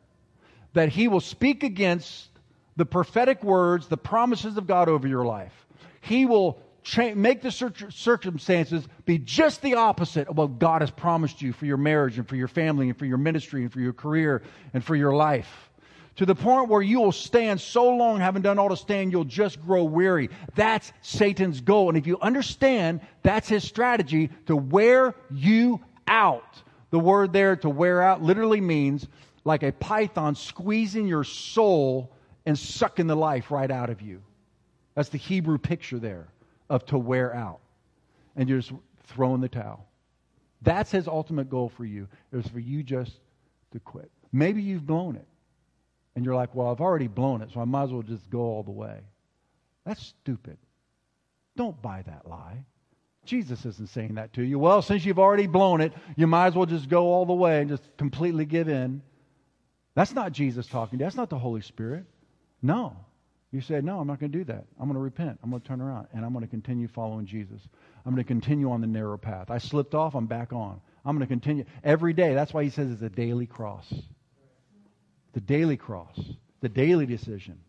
[0.74, 2.30] That he will speak against
[2.76, 5.66] the prophetic words, the promises of God over your life.
[6.02, 11.42] He will cha- make the circumstances be just the opposite of what God has promised
[11.42, 13.94] you for your marriage and for your family and for your ministry and for your
[13.94, 14.42] career
[14.74, 15.65] and for your life.
[16.18, 19.26] To the point where you will stand so long, having done all to stand, you'll
[19.26, 20.30] just grow weary.
[20.56, 21.90] That's Satan's goal.
[21.90, 26.62] And if you understand, that's his strategy to wear you out.
[26.92, 29.06] The word there to wear out literally means
[29.44, 32.14] like a python squeezing your soul
[32.46, 34.22] and sucking the life right out of you.
[34.94, 36.28] That's the Hebrew picture there
[36.70, 37.60] of to wear out.
[38.38, 38.72] And you're just
[39.08, 39.86] throwing the towel.
[40.62, 43.12] That's his ultimate goal for you, is for you just
[43.72, 44.10] to quit.
[44.32, 45.28] Maybe you've blown it.
[46.16, 48.40] And you're like, well, I've already blown it, so I might as well just go
[48.40, 49.00] all the way.
[49.86, 50.58] That's stupid.
[51.58, 52.64] Don't buy that lie.
[53.26, 54.60] Jesus isn't saying that to you.
[54.60, 57.60] Well, since you've already blown it, you might as well just go all the way
[57.60, 59.02] and just completely give in.
[59.96, 61.06] That's not Jesus talking to you.
[61.06, 62.06] That's not the Holy Spirit.
[62.62, 62.96] No.
[63.52, 64.66] You said, No, I'm not going to do that.
[64.80, 65.40] I'm going to repent.
[65.42, 67.62] I'm going to turn around and I'm going to continue following Jesus.
[68.06, 69.50] I'm going to continue on the narrow path.
[69.50, 70.82] I slipped off, I'm back on.
[71.06, 72.34] I'm going to continue every day.
[72.34, 73.92] That's why he says it's a daily cross.
[75.36, 76.20] The daily cross,
[76.62, 77.60] the daily decision.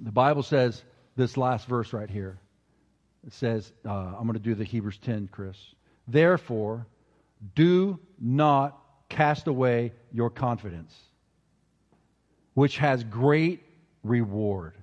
[0.00, 0.82] The Bible says,
[1.16, 2.38] this last verse right here.
[3.26, 5.56] It says, uh, I'm going to do the Hebrews 10, Chris.
[6.08, 6.86] Therefore,
[7.54, 8.78] do not
[9.08, 10.94] cast away your confidence,
[12.54, 13.62] which has great
[14.02, 14.74] reward.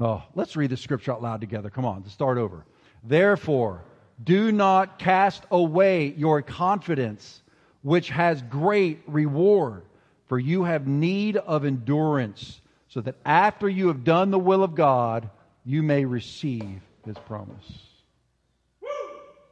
[0.00, 1.68] Oh, let's read the scripture out loud together.
[1.68, 2.64] Come on, to start over.
[3.04, 3.82] Therefore,
[4.22, 7.41] do not cast away your confidence,
[7.82, 9.82] which has great reward,
[10.26, 14.74] for you have need of endurance so that after you have done the will of
[14.74, 15.28] God,
[15.64, 17.82] you may receive his promise.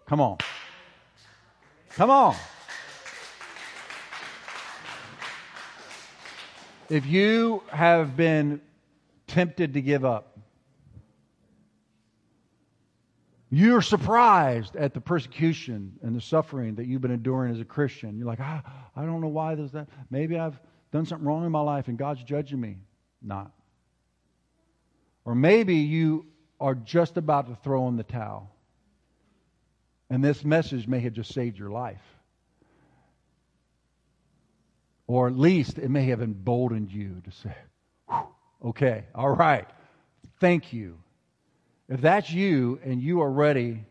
[0.06, 0.38] Come on.
[1.90, 2.34] Come on.
[6.88, 8.60] If you have been
[9.28, 10.29] tempted to give up,
[13.50, 18.16] You're surprised at the persecution and the suffering that you've been enduring as a Christian.
[18.16, 18.62] You're like, ah,
[18.94, 19.88] I don't know why there's that.
[20.08, 20.58] Maybe I've
[20.92, 22.76] done something wrong in my life and God's judging me.
[23.20, 23.50] Not.
[25.24, 26.26] Or maybe you
[26.60, 28.54] are just about to throw in the towel.
[30.08, 32.02] And this message may have just saved your life.
[35.06, 37.54] Or at least it may have emboldened you to say,
[38.64, 39.66] okay, all right,
[40.38, 40.98] thank you.
[41.90, 43.84] If that's you and you are ready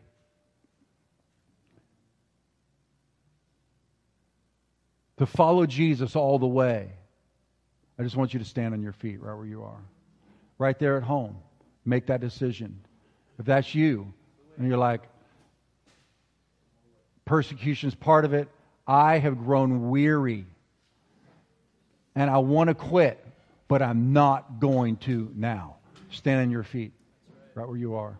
[5.18, 6.92] to follow Jesus all the way,
[7.98, 9.82] I just want you to stand on your feet right where you are.
[10.56, 11.36] Right there at home.
[11.84, 12.80] Make that decision.
[13.38, 14.10] If that's you
[14.56, 15.02] and you're like,
[17.26, 18.48] persecution is part of it,
[18.86, 20.46] I have grown weary
[22.14, 23.22] and I want to quit,
[23.68, 25.76] but I'm not going to now.
[26.10, 26.92] Stand on your feet
[27.60, 28.18] right where you are.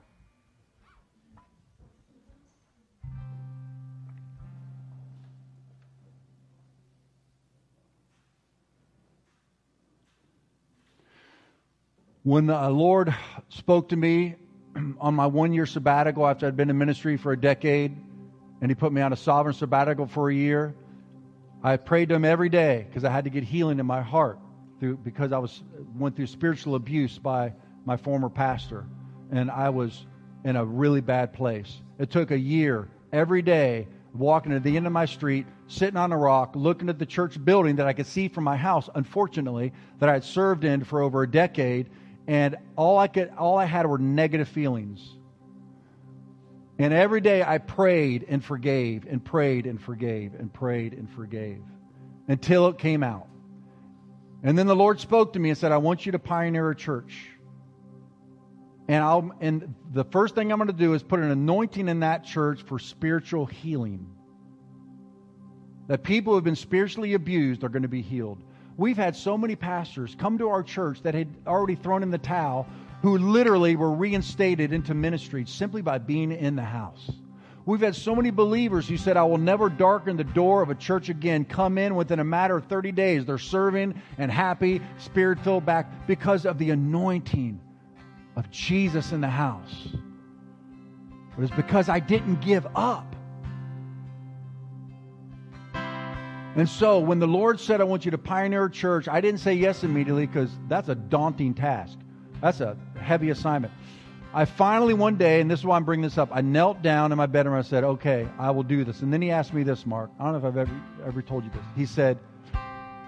[12.23, 13.15] When the Lord
[13.49, 14.35] spoke to me
[15.01, 17.97] on my one year sabbatical after I'd been in ministry for a decade,
[18.61, 20.75] and He put me on a sovereign sabbatical for a year,
[21.63, 24.39] I prayed to Him every day because I had to get healing in my heart
[24.81, 25.63] through, because I was
[25.97, 27.55] went through spiritual abuse by
[27.87, 28.85] my former pastor
[29.31, 30.07] and I was
[30.45, 31.81] in a really bad place.
[31.99, 36.13] It took a year every day walking to the end of my street, sitting on
[36.13, 39.73] a rock, looking at the church building that I could see from my house, unfortunately,
[39.99, 41.91] that I had served in for over a decade,
[42.27, 45.17] and all I could all I had were negative feelings.
[46.79, 51.61] And every day I prayed and forgave and prayed and forgave and prayed and forgave
[52.27, 53.29] until it came out.
[54.43, 56.75] And then the Lord spoke to me and said, I want you to pioneer a
[56.75, 57.29] church.
[58.91, 62.01] And I'll and the first thing I'm going to do is put an anointing in
[62.01, 64.05] that church for spiritual healing.
[65.87, 68.43] That people who have been spiritually abused are going to be healed.
[68.77, 72.19] We've had so many pastors come to our church that had already thrown in the
[72.19, 72.67] towel
[73.03, 77.13] who literally were reinstated into ministry simply by being in the house.
[77.67, 80.75] We've had so many believers who said, I will never darken the door of a
[80.75, 81.45] church again.
[81.45, 83.25] Come in within a matter of 30 days.
[83.25, 87.61] They're serving and happy, spirit filled back because of the anointing
[88.37, 89.89] of Jesus in the house.
[91.37, 93.17] But it's because I didn't give up.
[96.57, 99.41] And so when the Lord said, I want you to pioneer a church, I didn't
[99.41, 101.97] say yes immediately because that's a daunting task.
[102.41, 103.73] That's a heavy assignment.
[104.33, 107.11] I finally, one day, and this is why I'm bringing this up, I knelt down
[107.13, 109.03] in my bedroom and I said, Okay, I will do this.
[109.03, 110.11] And then he asked me this, Mark.
[110.21, 111.63] I don't know if I've ever, ever told you this.
[111.77, 112.19] He said,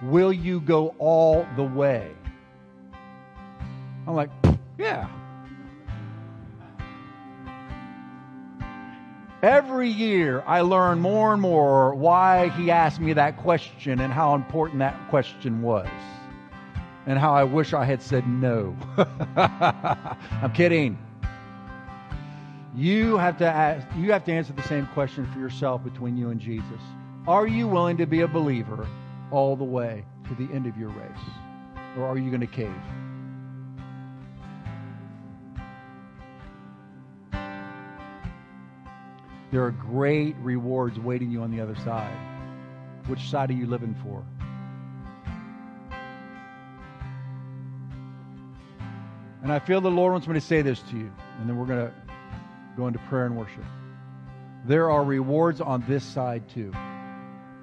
[0.02, 2.10] Will you go all the way?
[4.06, 4.30] I'm like,
[4.78, 5.08] Yeah.
[9.42, 14.36] Every year, I learn more and more why he asked me that question and how
[14.36, 15.88] important that question was,
[17.06, 18.76] and how I wish I had said no.
[19.36, 20.96] I'm kidding.
[22.76, 26.30] You have to ask, you have to answer the same question for yourself between you
[26.30, 26.80] and Jesus.
[27.26, 28.86] Are you willing to be a believer
[29.32, 31.24] all the way to the end of your race,
[31.98, 32.70] or are you going to cave?
[39.52, 42.16] There are great rewards waiting you on the other side.
[43.06, 44.24] Which side are you living for?
[49.42, 51.66] And I feel the Lord wants me to say this to you, and then we're
[51.66, 51.92] going to
[52.78, 53.64] go into prayer and worship.
[54.64, 56.72] There are rewards on this side too.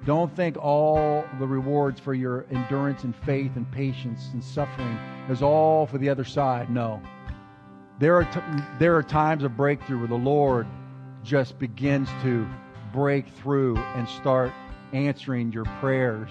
[0.04, 4.96] Don't think all the rewards for your endurance and faith and patience and suffering
[5.28, 6.70] is all for the other side.
[6.70, 7.02] No.
[7.98, 10.66] There are, t- there are times of breakthrough where the Lord
[11.22, 12.48] just begins to
[12.92, 14.52] break through and start
[14.92, 16.30] answering your prayers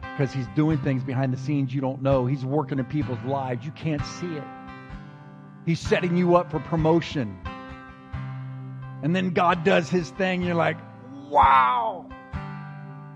[0.00, 2.26] because he's doing things behind the scenes you don't know.
[2.26, 3.64] He's working in people's lives.
[3.64, 4.44] You can't see it.
[5.64, 7.38] He's setting you up for promotion.
[9.02, 10.42] And then God does his thing.
[10.42, 10.78] You're like,
[11.28, 12.06] wow.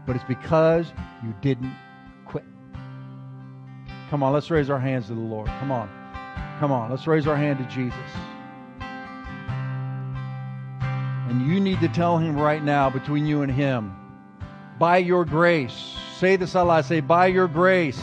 [0.06, 0.92] But it's because
[1.24, 1.74] you didn't
[2.24, 2.44] quit.
[4.10, 5.46] Come on, let's raise our hands to the Lord.
[5.46, 5.88] Come on.
[6.60, 7.98] Come on, let's raise our hand to Jesus.
[11.32, 13.96] And you need to tell him right now, between you and him,
[14.78, 17.98] by your grace, say this out loud, say, by your grace,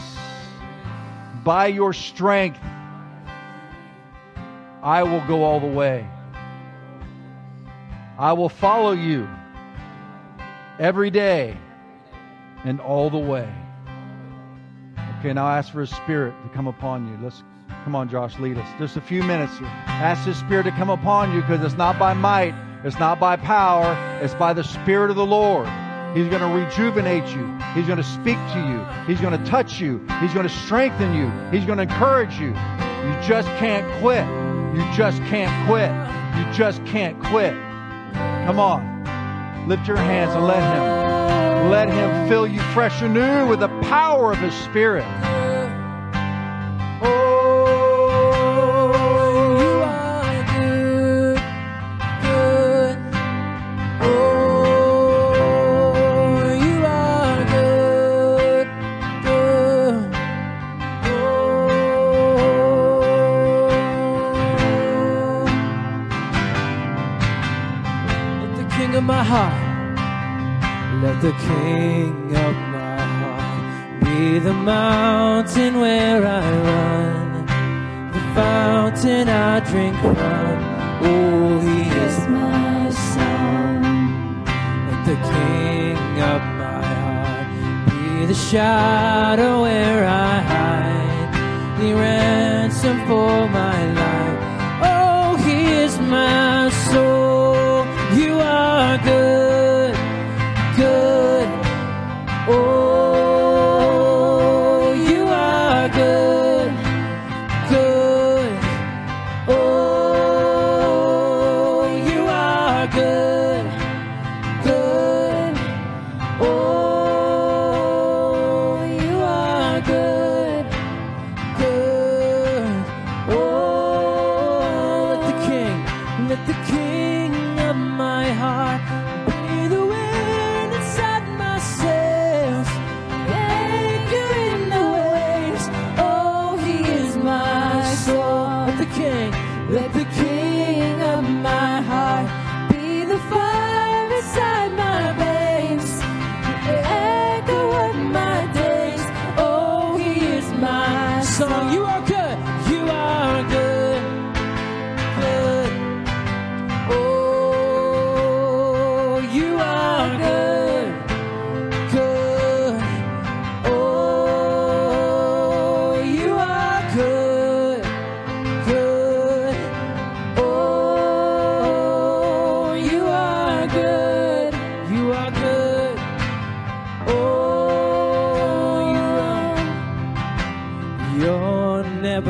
[1.44, 2.58] by your strength,
[4.82, 6.04] I will go all the way.
[8.18, 9.28] I will follow you
[10.80, 11.56] every day
[12.64, 13.48] and all the way.
[15.20, 17.16] Okay, now ask for His Spirit to come upon you.
[17.22, 17.44] Let's
[17.84, 18.68] Come on, Josh, lead us.
[18.80, 19.52] Just a few minutes.
[19.86, 22.54] Ask His Spirit to come upon you because it's not by might,
[22.84, 25.68] it's not by power, it's by the Spirit of the Lord.
[26.14, 27.46] He's going to rejuvenate you.
[27.74, 29.04] He's going to speak to you.
[29.06, 29.98] He's going to touch you.
[30.20, 31.30] He's going to strengthen you.
[31.50, 32.48] He's going to encourage you.
[32.48, 34.26] You just can't quit.
[34.76, 35.90] You just can't quit.
[36.36, 37.52] You just can't quit.
[38.46, 39.68] Come on.
[39.68, 41.70] Lift your hands and let Him.
[41.70, 45.04] Let Him fill you fresh and new with the power of His Spirit.
[86.20, 87.46] Of my heart.
[87.88, 93.48] Be the shadow where I hide, the ransom for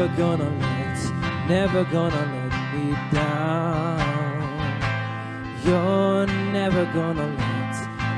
[0.01, 0.99] never gonna let
[1.47, 4.01] never gonna let me down.
[5.63, 7.75] You're never gonna let,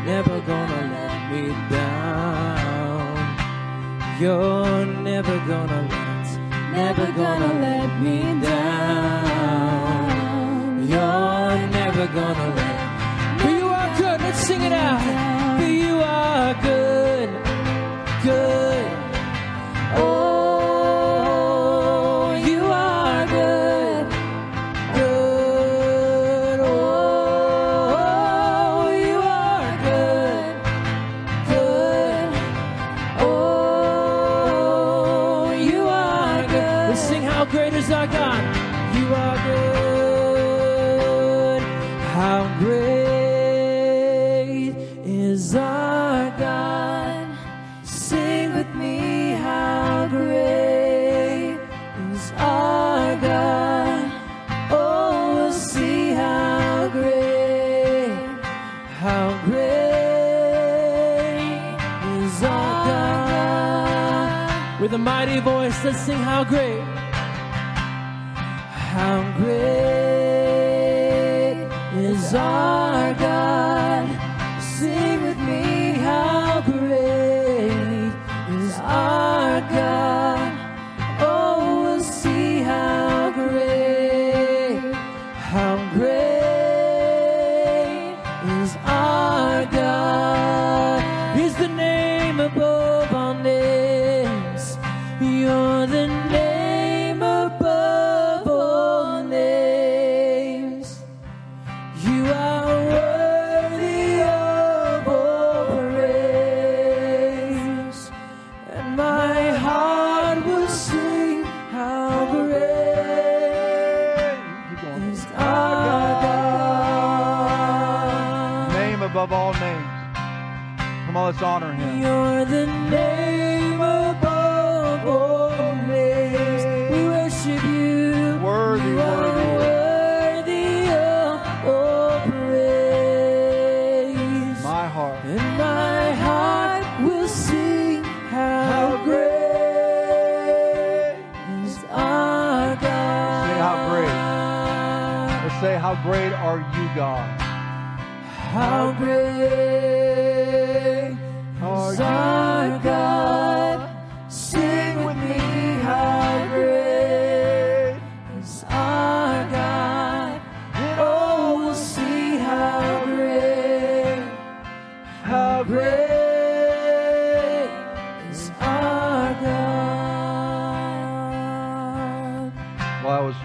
[0.07, 3.17] never gonna let me down.
[4.21, 6.39] You're never gonna let,
[6.71, 10.07] never gonna let me down.
[10.89, 12.79] You're never gonna let.
[13.39, 14.21] But you are good.
[14.21, 15.03] Let's sing it out.
[15.59, 17.29] But you are good,
[18.23, 18.62] good.
[65.27, 65.85] Mighty voice.
[65.85, 66.83] Let's sing how great,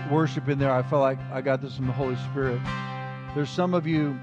[0.10, 2.62] While in there, I felt like I got this from the Holy Spirit.
[3.36, 4.18] There's some of you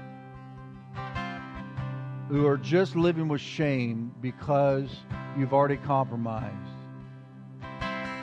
[2.27, 4.89] who are just living with shame because
[5.37, 6.55] you've already compromised.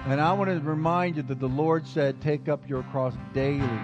[0.06, 3.80] And I want to remind you that the Lord said, Take up your cross daily.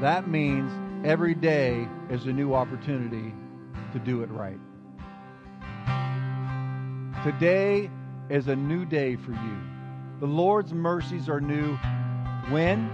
[0.00, 0.70] That means
[1.04, 3.34] every day is a new opportunity
[3.92, 4.60] to do it right.
[7.24, 7.90] Today
[8.30, 9.58] is a new day for you.
[10.20, 11.76] The Lord's mercies are new
[12.50, 12.88] when?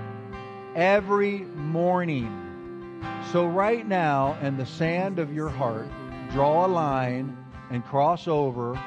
[0.75, 3.05] Every morning.
[3.31, 5.89] So, right now, in the sand of your heart,
[6.31, 7.37] draw a line
[7.71, 8.81] and cross over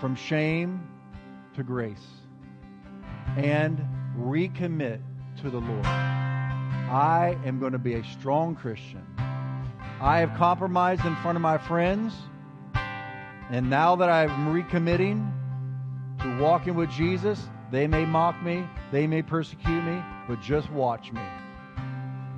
[0.00, 0.86] from shame
[1.54, 2.06] to grace
[3.36, 3.86] and
[4.18, 5.00] recommit
[5.42, 5.84] to the Lord.
[5.84, 9.04] I am going to be a strong Christian.
[10.00, 12.14] I have compromised in front of my friends,
[13.50, 15.30] and now that I'm recommitting
[16.20, 17.40] to walking with Jesus,
[17.74, 21.22] they may mock me, they may persecute me, but just watch me.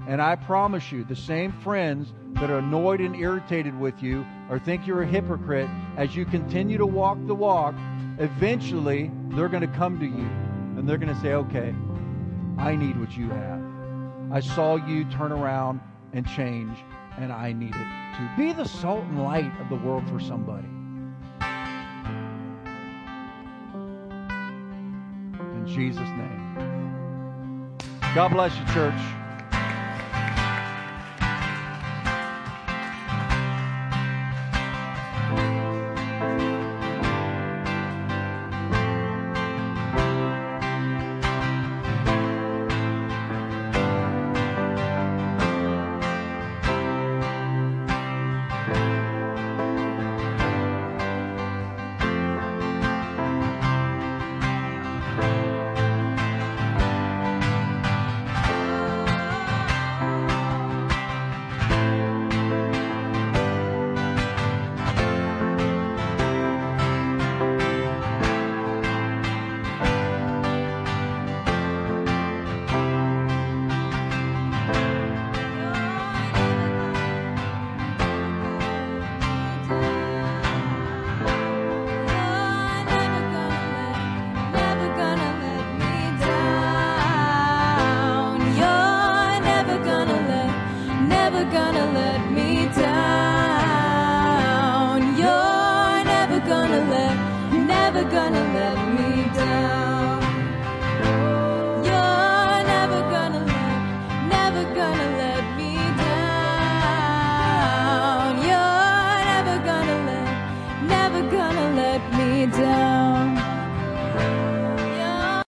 [0.08, 4.58] And I promise you, the same friends that are annoyed and irritated with you or
[4.58, 7.74] think you're a hypocrite, as you continue to walk the walk,
[8.18, 10.28] eventually they're going to come to you
[10.78, 11.74] and they're going to say, okay,
[12.58, 13.60] I need what you have.
[14.30, 15.80] I saw you turn around
[16.12, 16.76] and change,
[17.18, 18.28] and I need it too.
[18.36, 20.68] Be the salt and light of the world for somebody.
[25.66, 27.76] Jesus' name.
[28.14, 29.25] God bless you, church.